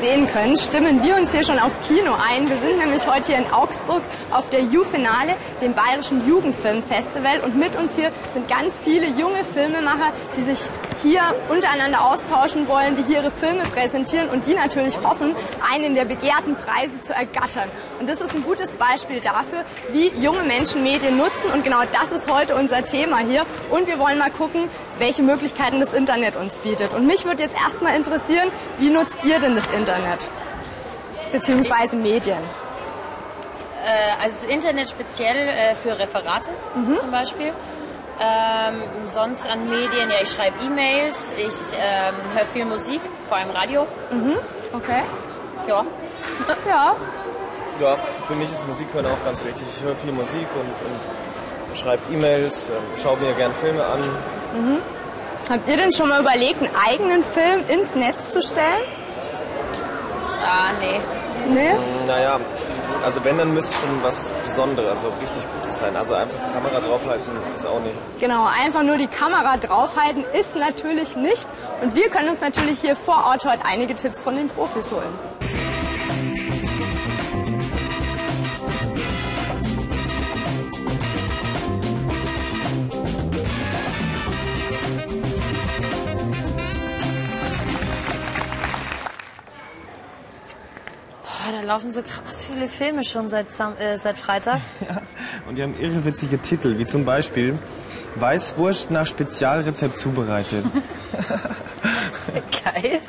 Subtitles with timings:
[0.00, 2.48] sehen können, stimmen wir uns hier schon auf Kino ein.
[2.48, 7.40] Wir sind nämlich heute hier in Augsburg auf der Jufinale, dem Bayerischen Jugendfilmfestival.
[7.40, 10.58] Und mit uns hier sind ganz viele junge Filmemacher, die sich
[11.02, 15.34] hier untereinander austauschen wollen, die hier ihre Filme präsentieren und die natürlich hoffen,
[15.72, 17.70] einen der begehrten Preise zu ergattern.
[17.98, 21.50] Und das ist ein gutes Beispiel dafür, wie junge Menschen Medien nutzen.
[21.52, 23.46] Und genau das ist heute unser Thema hier.
[23.70, 26.92] Und wir wollen mal gucken, welche Möglichkeiten das Internet uns bietet.
[26.92, 29.85] Und mich würde jetzt erstmal interessieren, wie nutzt ihr denn das Internet?
[31.32, 32.38] Beziehungsweise Medien?
[33.84, 36.98] Äh, also das Internet speziell äh, für Referate mhm.
[36.98, 37.52] zum Beispiel.
[38.18, 43.50] Ähm, sonst an Medien, ja, ich schreibe E-Mails, ich ähm, höre viel Musik, vor allem
[43.50, 43.86] Radio.
[44.10, 44.36] Mhm.
[44.72, 45.02] Okay.
[45.68, 45.84] Ja.
[46.66, 46.96] ja.
[47.78, 49.66] Ja, für mich ist Musik hören auch ganz wichtig.
[49.76, 54.00] Ich höre viel Musik und, und schreibe E-Mails, äh, schaue mir gerne Filme an.
[54.00, 54.78] Mhm.
[55.50, 58.82] Habt ihr denn schon mal überlegt, einen eigenen Film ins Netz zu stellen?
[60.46, 61.00] Ah, nee.
[61.52, 61.72] Nee?
[62.06, 62.38] Naja,
[63.04, 65.96] also wenn, dann müsste schon was Besonderes, also richtig Gutes sein.
[65.96, 67.94] Also einfach die Kamera draufhalten ist auch nicht.
[68.20, 71.46] Genau, einfach nur die Kamera draufhalten ist natürlich nicht.
[71.82, 75.36] Und wir können uns natürlich hier vor Ort heute einige Tipps von den Profis holen.
[91.66, 94.60] Laufen so krass viele Filme schon seit, äh, seit Freitag.
[94.88, 95.02] Ja,
[95.48, 97.58] und die haben irre witzige Titel, wie zum Beispiel
[98.16, 100.64] Weißwurst nach Spezialrezept zubereitet.
[102.64, 103.00] Geil.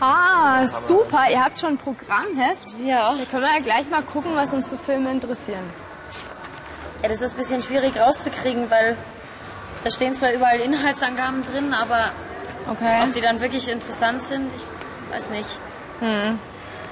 [0.00, 1.30] Ah, super.
[1.30, 2.76] Ihr habt schon ein Programmheft?
[2.84, 3.14] Ja.
[3.14, 5.64] Da können wir ja gleich mal gucken, was uns für Filme interessieren.
[7.02, 8.96] Ja, das ist ein bisschen schwierig rauszukriegen, weil
[9.82, 12.10] da stehen zwar überall Inhaltsangaben drin, aber
[12.68, 13.02] okay.
[13.04, 15.58] ob die dann wirklich interessant sind, ich weiß nicht.
[16.00, 16.38] Hm.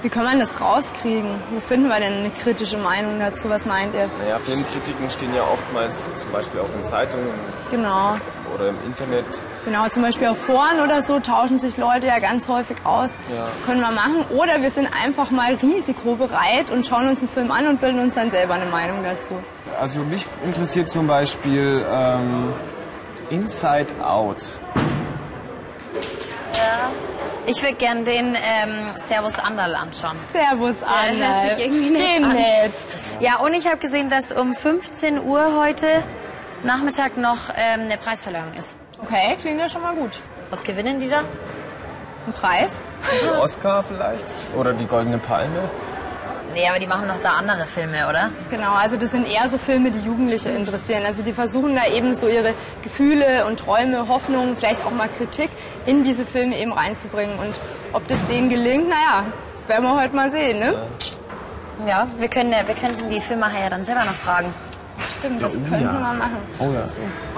[0.03, 1.41] Wie kann man das rauskriegen?
[1.51, 3.49] Wo finden wir denn eine kritische Meinung dazu?
[3.49, 4.09] Was meint ihr?
[4.19, 7.29] Naja, Filmkritiken stehen ja oftmals zum Beispiel auch in Zeitungen.
[7.71, 8.17] Genau.
[8.53, 9.23] Oder im Internet.
[9.63, 13.11] Genau, zum Beispiel auf Foren oder so tauschen sich Leute ja ganz häufig aus.
[13.33, 13.47] Ja.
[13.65, 14.25] Können wir machen.
[14.31, 18.15] Oder wir sind einfach mal risikobereit und schauen uns einen Film an und bilden uns
[18.15, 19.35] dann selber eine Meinung dazu.
[19.79, 22.53] Also mich interessiert zum Beispiel ähm,
[23.29, 24.59] Inside Out.
[26.55, 26.91] Ja.
[27.45, 30.17] Ich würde gerne den ähm, Servus Anderl anschauen.
[30.31, 31.17] Servus Anderl.
[31.17, 32.33] Der hört sich irgendwie nett Den an.
[32.33, 32.71] nett.
[33.19, 35.87] Ja, und ich habe gesehen, dass um 15 Uhr heute
[36.63, 38.75] Nachmittag noch ähm, eine Preisverleihung ist.
[39.01, 40.21] Okay, klingt ja schon mal gut.
[40.49, 41.19] Was gewinnen die da?
[42.25, 42.81] Ein Preis?
[43.41, 44.25] Oscar vielleicht?
[44.57, 45.69] Oder die Goldene Palme?
[46.53, 48.29] Nee, aber die machen doch da andere Filme, oder?
[48.49, 51.03] Genau, also das sind eher so Filme, die Jugendliche interessieren.
[51.05, 52.53] Also die versuchen da eben so ihre
[52.83, 55.49] Gefühle und Träume, Hoffnungen, vielleicht auch mal Kritik
[55.85, 57.39] in diese Filme eben reinzubringen.
[57.39, 57.59] Und
[57.91, 59.25] ob das denen gelingt, naja,
[59.55, 60.75] das werden wir heute mal sehen, ne?
[61.87, 64.53] Ja, wir, können, ja- wir könnten die Filmemacher ja dann selber noch fragen.
[65.17, 65.93] Stimmt, das oh könnten ja.
[65.93, 66.37] wir mal machen.
[66.59, 66.85] Oh ja.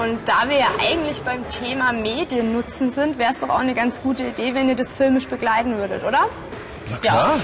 [0.04, 3.74] Und da wir ja eigentlich beim Thema Medien nutzen sind, wäre es doch auch eine
[3.74, 6.26] ganz gute Idee, wenn ihr das filmisch begleiten würdet, oder?
[6.90, 7.40] Na klar.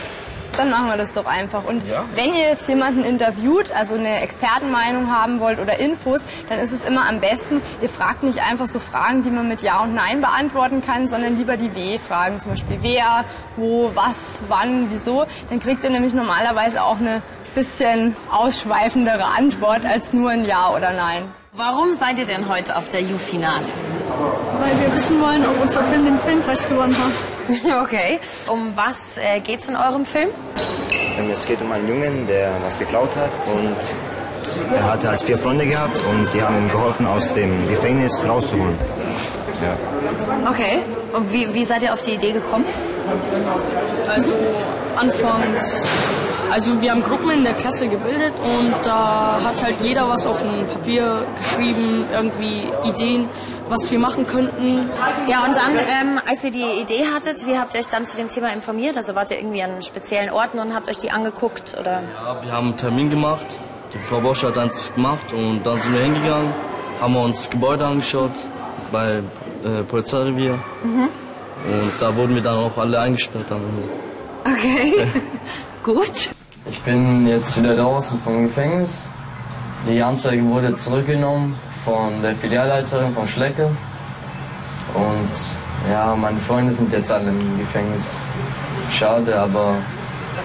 [0.57, 1.63] Dann machen wir das doch einfach.
[1.63, 2.03] Und Ja.
[2.13, 6.83] wenn ihr jetzt jemanden interviewt, also eine Expertenmeinung haben wollt oder Infos, dann ist es
[6.83, 10.21] immer am besten, ihr fragt nicht einfach so Fragen, die man mit Ja und Nein
[10.21, 12.39] beantworten kann, sondern lieber die W-Fragen.
[12.41, 13.23] Zum Beispiel wer,
[13.55, 15.25] wo, was, wann, wieso.
[15.49, 17.21] Dann kriegt ihr nämlich normalerweise auch eine
[17.55, 21.23] bisschen ausschweifendere Antwort als nur ein Ja oder Nein.
[21.53, 23.65] Warum seid ihr denn heute auf der U-Finale?
[24.59, 27.11] Weil wir wissen wollen, ob unser Film den Filmpreis gewonnen hat.
[27.83, 28.19] Okay.
[28.47, 30.29] Um was äh, geht's in eurem Film?
[31.31, 33.75] Es geht um einen Jungen, der was geklaut hat und
[34.73, 38.77] er hatte halt vier Freunde gehabt und die haben ihm geholfen, aus dem Gefängnis rauszuholen.
[39.61, 40.49] Ja.
[40.49, 40.79] Okay.
[41.13, 42.65] Und wie, wie seid ihr auf die Idee gekommen?
[44.07, 44.33] Also
[44.95, 45.87] anfangs,
[46.51, 50.43] also wir haben Gruppen in der Klasse gebildet und da hat halt jeder was auf
[50.43, 53.29] ein Papier geschrieben, irgendwie Ideen,
[53.69, 54.89] was wir machen könnten.
[55.27, 58.17] Ja, und dann, ähm, als ihr die Idee hattet, wie habt ihr euch dann zu
[58.17, 58.97] dem Thema informiert?
[58.97, 61.77] Also wart ihr irgendwie an speziellen Orten und habt euch die angeguckt?
[61.79, 62.03] Oder?
[62.21, 63.45] Ja, wir haben einen Termin gemacht.
[63.93, 66.53] Die Frau Bosch hat eins gemacht und dann sind wir hingegangen,
[67.01, 68.31] haben wir uns Gebäude angeschaut
[68.91, 69.21] bei
[69.63, 70.59] äh, Polizeirevier.
[70.83, 73.89] Und da wurden wir dann auch alle eingesperrt am Ende.
[74.45, 75.07] Okay.
[75.83, 76.29] Gut.
[76.65, 79.09] Ich bin jetzt wieder draußen vom Gefängnis.
[79.87, 83.65] Die Anzeige wurde zurückgenommen von der Filialleiterin von Schlecke.
[84.93, 88.05] Und ja, meine Freunde sind jetzt alle im Gefängnis.
[88.91, 89.73] Schade, aber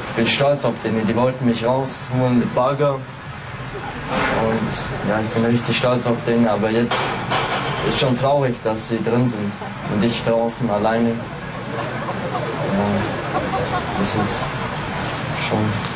[0.08, 1.06] ich bin stolz auf denen.
[1.06, 2.94] Die wollten mich rausholen mit Bagger.
[2.94, 6.96] Und ja, ich bin richtig stolz auf denen, aber jetzt
[7.88, 9.52] ist schon traurig, dass sie drin sind
[9.92, 11.10] und ich draußen alleine.
[11.10, 11.14] Ja,
[14.00, 14.46] das ist
[15.46, 15.95] schon.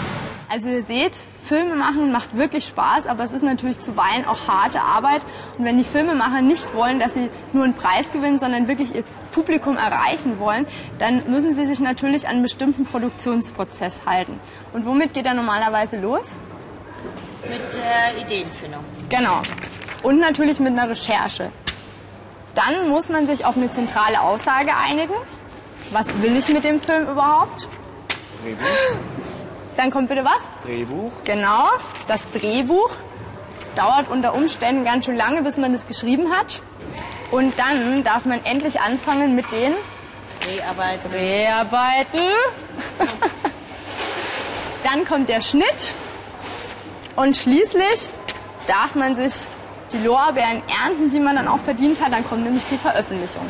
[0.51, 4.81] Also ihr seht, Filme machen macht wirklich Spaß, aber es ist natürlich zuweilen auch harte
[4.81, 5.23] Arbeit.
[5.57, 9.05] Und wenn die Filmemacher nicht wollen, dass sie nur einen Preis gewinnen, sondern wirklich ihr
[9.31, 10.67] Publikum erreichen wollen,
[10.99, 14.41] dann müssen sie sich natürlich an einen bestimmten Produktionsprozess halten.
[14.73, 16.35] Und womit geht er normalerweise los?
[17.43, 18.85] Mit der Ideenfindung.
[19.09, 19.43] Genau.
[20.03, 21.53] Und natürlich mit einer Recherche.
[22.57, 25.15] Dann muss man sich auf eine zentrale Aussage einigen.
[25.93, 27.69] Was will ich mit dem Film überhaupt?
[28.43, 29.20] Drehbuch.
[29.81, 30.43] Dann kommt bitte was?
[30.63, 31.11] Drehbuch.
[31.25, 31.71] Genau,
[32.07, 32.91] das Drehbuch
[33.75, 36.61] dauert unter Umständen ganz schön lange, bis man das geschrieben hat.
[37.31, 39.73] Und dann darf man endlich anfangen mit den
[40.43, 41.11] Dreharbeiten.
[41.11, 42.21] Dreharbeiten.
[44.85, 45.95] dann kommt der Schnitt.
[47.17, 48.11] Und schließlich
[48.67, 49.33] darf man sich
[49.93, 52.13] die Lorbeeren ernten, die man dann auch verdient hat.
[52.13, 53.47] Dann kommt nämlich die Veröffentlichung.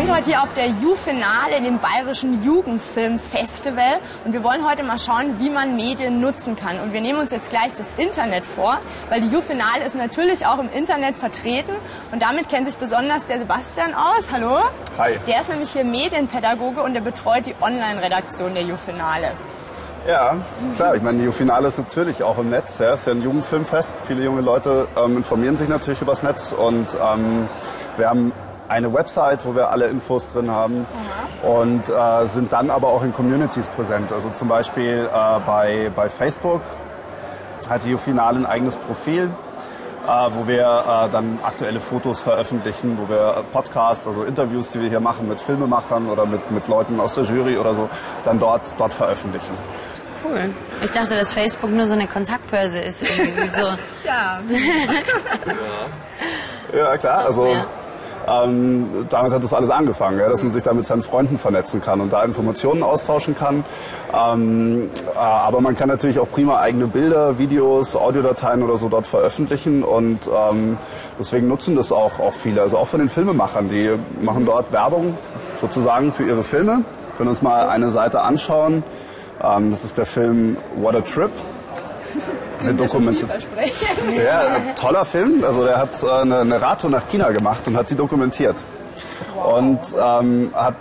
[0.00, 3.98] Sind heute hier auf der Jufinale, dem Bayerischen Jugendfilmfestival.
[4.24, 6.80] Und wir wollen heute mal schauen, wie man Medien nutzen kann.
[6.80, 8.78] Und wir nehmen uns jetzt gleich das Internet vor,
[9.10, 11.72] weil die Jufinale ist natürlich auch im Internet vertreten.
[12.12, 14.30] Und damit kennt sich besonders der Sebastian aus.
[14.32, 14.60] Hallo.
[14.96, 15.18] Hi.
[15.26, 19.32] Der ist nämlich hier Medienpädagoge und der betreut die Online-Redaktion der Jufinale.
[20.08, 20.34] Ja,
[20.76, 20.94] klar.
[20.94, 22.78] Ich meine, die Finale ist natürlich auch im Netz.
[22.78, 22.94] Ja.
[22.94, 23.96] Es ist ja ein Jugendfilmfest.
[24.06, 26.52] Viele junge Leute ähm, informieren sich natürlich übers Netz.
[26.52, 27.50] Und ähm,
[27.98, 28.32] wir haben
[28.70, 30.86] eine Website, wo wir alle Infos drin haben
[31.42, 34.12] und äh, sind dann aber auch in Communities präsent.
[34.12, 36.62] Also zum Beispiel äh, bei, bei Facebook
[37.68, 39.30] hat die Finale ein eigenes Profil,
[40.06, 44.88] äh, wo wir äh, dann aktuelle Fotos veröffentlichen, wo wir Podcasts, also Interviews, die wir
[44.88, 47.88] hier machen mit Filmemachern oder mit, mit Leuten aus der Jury oder so,
[48.24, 49.54] dann dort, dort veröffentlichen.
[50.24, 50.50] Cool.
[50.82, 53.02] Ich dachte, dass Facebook nur so eine Kontaktbörse ist.
[53.02, 53.66] Irgendwie so.
[54.04, 54.40] Ja.
[56.72, 57.24] Ja, klar.
[57.24, 57.66] Also Ja.
[58.26, 61.80] Ähm, damit hat das alles angefangen, ja, dass man sich da mit seinen Freunden vernetzen
[61.80, 63.64] kann und da Informationen austauschen kann.
[64.12, 69.06] Ähm, äh, aber man kann natürlich auch prima eigene Bilder, Videos, Audiodateien oder so dort
[69.06, 70.78] veröffentlichen und ähm,
[71.18, 72.62] deswegen nutzen das auch, auch viele.
[72.62, 73.90] Also auch von den Filmemachern, die
[74.20, 75.16] machen dort Werbung
[75.60, 76.84] sozusagen für ihre Filme.
[77.06, 78.82] Wir können uns mal eine Seite anschauen.
[79.42, 81.30] Ähm, das ist der Film What a Trip.
[82.60, 83.42] Eine Dokumentation.
[84.24, 85.42] Ja, ein toller Film.
[85.44, 88.56] Also der hat äh, eine, eine Radtour nach China gemacht und hat sie dokumentiert.
[89.42, 90.76] Und ähm, hat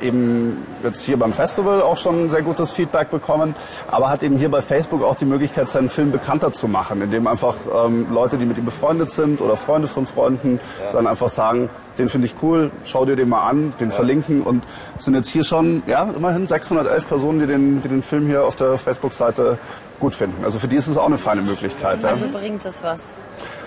[0.00, 3.54] äh, eben jetzt hier beim Festival auch schon sehr gutes Feedback bekommen,
[3.90, 7.26] aber hat eben hier bei Facebook auch die Möglichkeit, seinen Film bekannter zu machen, indem
[7.26, 10.60] einfach ähm, Leute, die mit ihm befreundet sind oder Freunde von Freunden,
[10.92, 11.68] dann einfach sagen,
[11.98, 14.64] den finde ich cool, schau dir den mal an, den verlinken und
[14.98, 18.44] es sind jetzt hier schon ja immerhin 611 Personen, die den, die den Film hier
[18.44, 19.58] auf der Facebook-Seite
[20.00, 20.44] gut finden.
[20.44, 22.02] Also für die ist es auch eine feine Möglichkeit.
[22.02, 22.10] Ja.
[22.10, 23.14] Also bringt das was.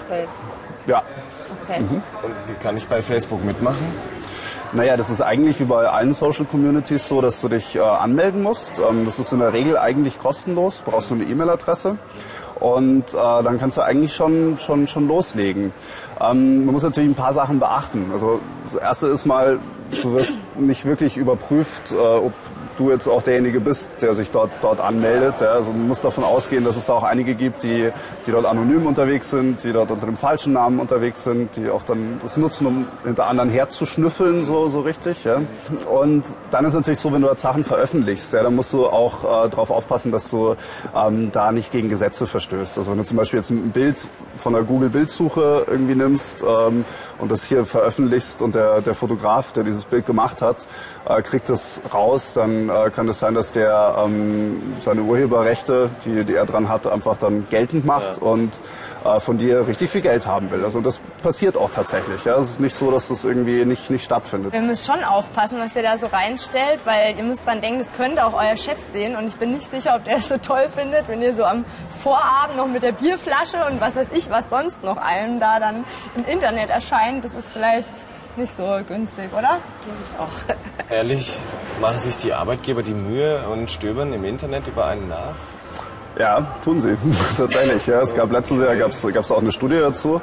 [0.09, 0.27] Bei,
[0.85, 1.03] ja.
[1.63, 1.81] okay.
[2.23, 3.85] Und wie kann ich bei Facebook mitmachen?
[4.73, 8.43] Naja, das ist eigentlich wie bei allen Social Communities so, dass du dich äh, anmelden
[8.43, 8.73] musst.
[8.79, 11.97] Ähm, das ist in der Regel eigentlich kostenlos, brauchst du eine E-Mail-Adresse.
[12.59, 15.71] Und äh, dann kannst du eigentlich schon, schon, schon loslegen.
[16.19, 18.09] Ähm, man muss natürlich ein paar Sachen beachten.
[18.11, 19.59] Also das Erste ist mal,
[20.01, 22.33] du wirst nicht wirklich überprüft, äh, ob
[22.77, 25.41] du jetzt auch derjenige bist, der sich dort, dort anmeldet.
[25.41, 27.91] Ja, also man muss davon ausgehen, dass es da auch einige gibt, die,
[28.25, 31.83] die dort anonym unterwegs sind, die dort unter dem falschen Namen unterwegs sind, die auch
[31.83, 35.23] dann das nutzen, um hinter anderen herzuschnüffeln, so, so richtig.
[35.23, 35.41] Ja.
[35.89, 39.45] Und dann ist natürlich so, wenn du dort Sachen veröffentlichst, ja, dann musst du auch
[39.45, 40.55] äh, darauf aufpassen, dass du
[40.95, 42.77] ähm, da nicht gegen Gesetze verstößt.
[42.77, 44.07] Also wenn du zum Beispiel jetzt ein Bild
[44.37, 46.85] von der Google-Bildsuche irgendwie nimmst ähm,
[47.17, 50.67] und das hier veröffentlichst und der, der Fotograf, der dieses Bild gemacht hat,
[51.07, 56.23] äh, kriegt das raus, dann äh, kann es sein, dass der ähm, seine Urheberrechte, die,
[56.23, 58.59] die er dran hat, einfach dann geltend macht und
[59.05, 60.63] äh, von dir richtig viel Geld haben will.
[60.63, 62.23] Also das passiert auch tatsächlich.
[62.25, 62.37] Ja?
[62.37, 64.53] Es ist nicht so, dass das irgendwie nicht, nicht stattfindet.
[64.53, 67.93] Ihr müsst schon aufpassen, was ihr da so reinstellt, weil ihr müsst dran denken, das
[67.93, 69.15] könnte auch euer Chef sehen.
[69.15, 71.65] Und ich bin nicht sicher, ob der es so toll findet, wenn ihr so am
[72.01, 75.83] Vorabend noch mit der Bierflasche und was weiß ich, was sonst noch allem da dann
[76.15, 77.23] im Internet erscheint.
[77.23, 77.89] Das ist vielleicht
[78.37, 79.57] nicht so günstig, oder?
[80.89, 81.37] Ehrlich,
[81.79, 85.35] machen sich die Arbeitgeber die Mühe und stöbern im Internet über einen nach?
[86.19, 86.97] Ja, tun sie
[87.37, 87.85] tatsächlich.
[87.85, 88.01] Ja.
[88.01, 90.19] Es gab letztes Jahr gab's, gab's auch eine Studie dazu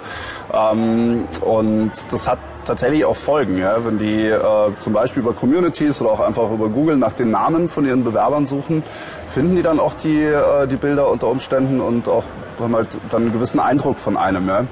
[0.52, 3.58] ähm, und das hat tatsächlich auch Folgen.
[3.58, 3.84] Ja.
[3.84, 4.40] Wenn die äh,
[4.80, 8.46] zum Beispiel über Communities oder auch einfach über Google nach den Namen von ihren Bewerbern
[8.46, 8.82] suchen,
[9.28, 12.24] finden die dann auch die, äh, die Bilder unter Umständen und auch
[12.60, 14.48] haben halt dann einen gewissen Eindruck von einem.
[14.48, 14.64] Ja?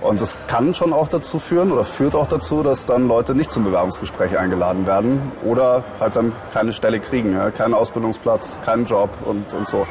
[0.00, 3.50] Und das kann schon auch dazu führen oder führt auch dazu, dass dann Leute nicht
[3.50, 7.50] zum Bewerbungsgespräch eingeladen werden oder halt dann keine Stelle kriegen, ja?
[7.50, 9.86] keinen Ausbildungsplatz, keinen Job und, und so.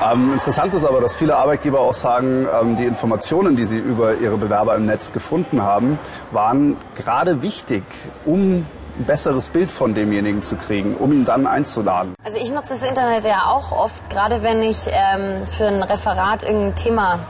[0.00, 4.14] Ähm, interessant ist aber, dass viele Arbeitgeber auch sagen, ähm, die Informationen, die sie über
[4.14, 5.98] ihre Bewerber im Netz gefunden haben,
[6.30, 7.82] waren gerade wichtig,
[8.24, 8.66] um
[8.98, 12.14] ein besseres Bild von demjenigen zu kriegen, um ihn dann einzuladen.
[12.24, 16.42] Also ich nutze das Internet ja auch oft, gerade wenn ich ähm, für ein Referat
[16.42, 17.20] irgendein Thema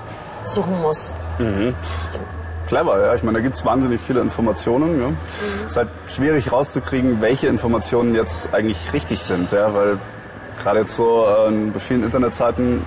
[0.47, 1.13] suchen muss.
[1.39, 1.75] Mhm.
[2.67, 3.15] Clever, ja.
[3.15, 5.01] Ich meine, da gibt es wahnsinnig viele Informationen.
[5.01, 5.09] Ja.
[5.09, 5.17] Mhm.
[5.63, 9.99] Es ist halt schwierig rauszukriegen, welche Informationen jetzt eigentlich richtig sind, ja, weil
[10.63, 12.85] gerade jetzt so äh, bei vielen Internetseiten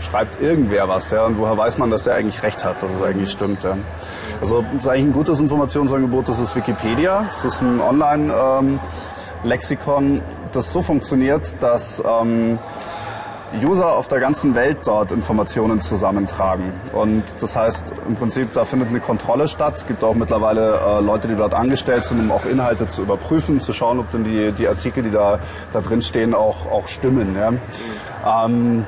[0.00, 3.02] schreibt irgendwer was, ja, und woher weiß man, dass er eigentlich recht hat, dass es
[3.02, 3.78] eigentlich stimmt, ja.
[4.40, 7.24] Also das ist eigentlich ein gutes Informationsangebot, das ist Wikipedia.
[7.28, 12.58] Das ist ein Online-Lexikon, ähm, das so funktioniert, dass ähm,
[13.62, 16.72] User auf der ganzen Welt dort Informationen zusammentragen.
[16.92, 19.74] Und das heißt, im Prinzip, da findet eine Kontrolle statt.
[19.76, 23.60] Es gibt auch mittlerweile äh, Leute, die dort angestellt sind, um auch Inhalte zu überprüfen,
[23.60, 25.40] zu schauen, ob denn die, die Artikel, die da,
[25.72, 27.36] da drin stehen, auch, auch stimmen.
[27.36, 28.46] Ja?
[28.46, 28.86] Ähm,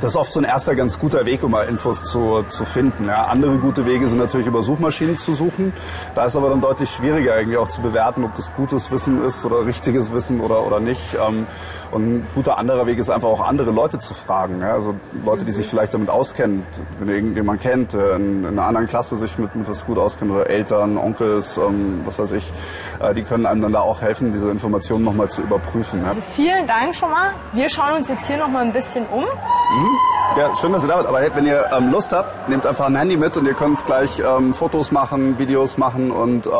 [0.00, 3.06] das ist oft so ein erster ganz guter Weg, um mal Infos zu, zu finden.
[3.06, 3.24] Ja.
[3.26, 5.72] Andere gute Wege sind natürlich über Suchmaschinen zu suchen.
[6.14, 9.44] Da ist aber dann deutlich schwieriger irgendwie auch zu bewerten, ob das gutes Wissen ist
[9.44, 11.00] oder richtiges Wissen oder, oder nicht.
[11.14, 11.46] Ähm,
[11.92, 14.60] und ein guter anderer Weg ist einfach auch andere Leute zu fragen.
[14.60, 14.72] Ja?
[14.72, 16.66] Also Leute, die sich vielleicht damit auskennen,
[16.98, 20.30] wenn irgendjemand kennt, äh, in, in, einer anderen Klasse sich mit, mit was gut auskennt
[20.30, 22.52] oder Eltern, Onkels, ähm, was weiß ich,
[23.00, 26.02] äh, die können einem dann da auch helfen, diese Informationen nochmal zu überprüfen.
[26.02, 26.08] Ja?
[26.08, 27.32] Also vielen Dank schon mal.
[27.52, 29.22] Wir schauen uns jetzt hier nochmal ein bisschen um.
[29.22, 29.95] Mhm.
[30.36, 31.06] Ja, schön, dass ihr da seid.
[31.06, 34.18] Aber wenn ihr ähm, Lust habt, nehmt einfach ein Handy mit und ihr könnt gleich
[34.18, 36.50] ähm, Fotos machen, Videos machen und äh,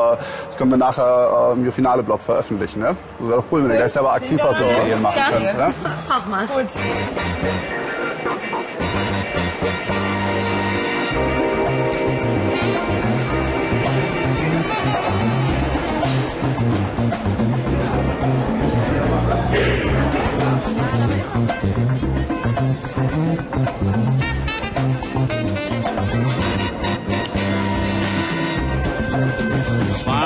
[0.47, 2.81] das können wir nachher äh, im Finale-Blog veröffentlichen.
[2.83, 2.97] Ja?
[3.19, 5.59] Das wäre doch cool, wenn ihr gleich selber aktiv was in Medien machen könnt.
[5.59, 5.75] Ja?
[6.09, 6.47] Mach mal.
[6.47, 6.67] Gut.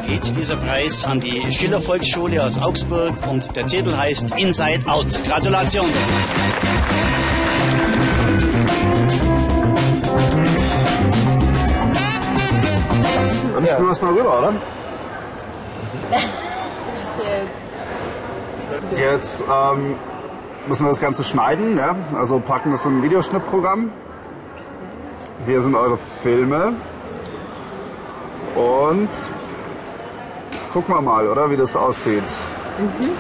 [0.07, 5.07] Geht dieser Preis an die Schiller Volksschule aus Augsburg und der Titel heißt Inside Out.
[5.26, 6.12] Gratulation dazu.
[13.54, 14.52] Dann spielen wir es mal rüber, oder?
[18.97, 19.95] Jetzt ähm,
[20.66, 21.97] müssen wir das Ganze schneiden, ja?
[22.14, 23.90] also packen das in ein Videoschnittprogramm.
[25.47, 26.75] Hier sind eure Filme.
[28.54, 29.09] Und
[30.72, 32.22] gucken wir mal, oder wie das aussieht.
[32.78, 33.10] Mhm.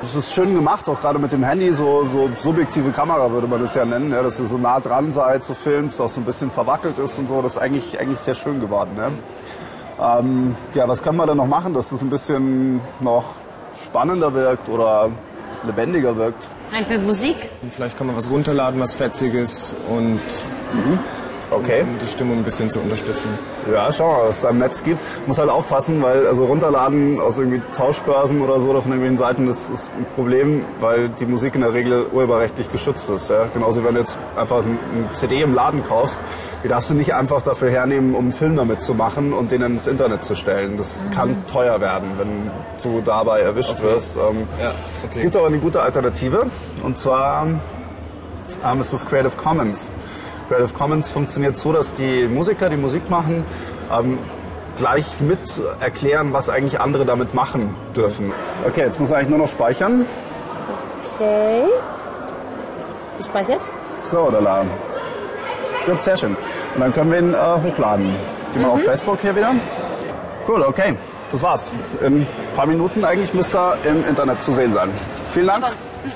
[0.00, 3.60] Das ist schön gemacht, auch gerade mit dem Handy, so, so subjektive Kamera würde man
[3.60, 6.24] das ja nennen, ja, dass ihr so nah dran seid, so filmst, auch so ein
[6.24, 7.42] bisschen verwackelt ist und so.
[7.42, 8.92] Das ist eigentlich, eigentlich sehr schön geworden.
[8.96, 9.12] Ne?
[10.00, 13.34] Ähm, ja, was können wir denn noch machen, dass das ein bisschen noch
[13.84, 15.10] spannender wirkt oder
[15.64, 16.46] lebendiger wirkt.
[16.70, 17.36] Vielleicht mit Musik?
[17.74, 20.20] Vielleicht kann man was runterladen, was Fetziges und
[20.72, 20.98] mhm.
[21.50, 21.82] Okay.
[21.82, 23.28] Um die Stimmung ein bisschen zu unterstützen.
[23.72, 25.00] Ja, schau mal, was es im Netz gibt.
[25.26, 29.46] Muss halt aufpassen, weil also runterladen aus irgendwie Tauschbörsen oder so oder von irgendwelchen Seiten,
[29.46, 33.30] das ist ein Problem, weil die Musik in der Regel urheberrechtlich geschützt ist.
[33.30, 33.46] Ja?
[33.52, 36.20] Genauso wie wenn du jetzt einfach ein CD im Laden kaufst,
[36.64, 39.62] die darfst du nicht einfach dafür hernehmen, um einen Film damit zu machen und den
[39.62, 40.76] ins Internet zu stellen.
[40.76, 41.10] Das mhm.
[41.12, 42.50] kann teuer werden, wenn
[42.82, 43.82] du dabei erwischt okay.
[43.84, 44.16] wirst.
[44.16, 44.72] Ähm, ja,
[45.04, 45.12] okay.
[45.14, 46.46] Es gibt aber eine gute Alternative
[46.82, 47.46] und zwar
[48.64, 49.90] ähm, ist das Creative Commons.
[50.48, 53.44] Creative Commons funktioniert so, dass die Musiker, die Musik machen,
[53.92, 54.18] ähm,
[54.78, 55.38] gleich mit
[55.80, 58.32] erklären, was eigentlich andere damit machen dürfen.
[58.66, 60.06] Okay, jetzt muss er eigentlich nur noch speichern.
[61.14, 61.64] Okay.
[63.18, 63.68] Gespeichert?
[64.10, 64.70] So, da laden.
[65.84, 66.36] Gut, sehr schön.
[66.74, 68.14] Und dann können wir ihn äh, hochladen.
[68.52, 68.74] Gehen wir mhm.
[68.74, 69.54] auf Facebook hier wieder.
[70.46, 70.96] Cool, okay.
[71.32, 71.70] Das war's.
[72.00, 72.26] In ein
[72.56, 74.90] paar Minuten eigentlich müsste er im Internet zu sehen sein.
[75.30, 75.66] Vielen Dank.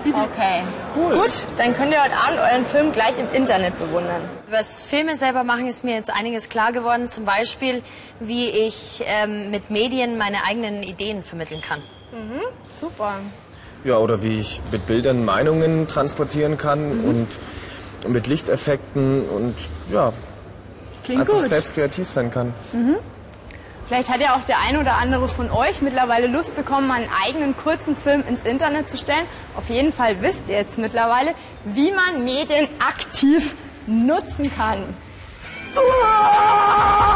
[0.01, 0.63] Okay.
[0.97, 1.15] Cool.
[1.17, 4.23] Gut, dann könnt ihr heute Abend euren Film gleich im Internet bewundern.
[4.51, 7.09] Das Filme selber machen ist mir jetzt einiges klar geworden.
[7.09, 7.83] Zum Beispiel,
[8.21, 11.81] wie ich ähm, mit Medien meine eigenen Ideen vermitteln kann.
[12.13, 12.41] Mhm,
[12.81, 13.15] super.
[13.85, 17.05] Ja, oder wie ich mit Bildern Meinungen transportieren kann mhm.
[17.09, 17.29] und
[18.13, 19.55] mit Lichteffekten und
[19.93, 20.13] ja,
[21.05, 21.45] Klingt einfach gut.
[21.45, 22.55] selbst kreativ sein kann.
[22.73, 22.97] Mhm.
[23.93, 27.55] Vielleicht hat ja auch der ein oder andere von euch mittlerweile Lust bekommen, einen eigenen
[27.55, 29.27] kurzen Film ins Internet zu stellen.
[29.55, 31.35] Auf jeden Fall wisst ihr jetzt mittlerweile,
[31.67, 33.55] wie man Medien aktiv
[33.87, 34.83] nutzen kann.
[35.77, 37.12] Uah!